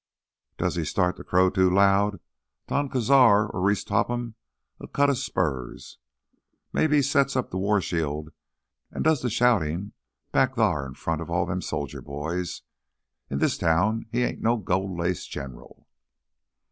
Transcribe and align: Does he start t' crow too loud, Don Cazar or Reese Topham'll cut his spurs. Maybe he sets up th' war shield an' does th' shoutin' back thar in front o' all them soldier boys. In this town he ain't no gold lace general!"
Does 0.57 0.77
he 0.77 0.83
start 0.83 1.15
t' 1.17 1.23
crow 1.23 1.51
too 1.51 1.69
loud, 1.69 2.19
Don 2.65 2.89
Cazar 2.89 3.53
or 3.53 3.61
Reese 3.61 3.83
Topham'll 3.83 4.33
cut 4.93 5.09
his 5.09 5.23
spurs. 5.23 5.99
Maybe 6.73 6.95
he 6.95 7.01
sets 7.03 7.35
up 7.35 7.51
th' 7.51 7.59
war 7.59 7.79
shield 7.81 8.31
an' 8.91 9.03
does 9.03 9.21
th' 9.21 9.29
shoutin' 9.31 9.93
back 10.31 10.55
thar 10.55 10.87
in 10.87 10.95
front 10.95 11.21
o' 11.21 11.25
all 11.25 11.45
them 11.45 11.61
soldier 11.61 12.01
boys. 12.01 12.63
In 13.29 13.37
this 13.37 13.59
town 13.59 14.07
he 14.11 14.23
ain't 14.23 14.41
no 14.41 14.57
gold 14.57 14.97
lace 14.97 15.27
general!" 15.27 15.87